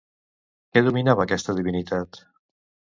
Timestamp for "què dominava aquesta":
0.77-1.59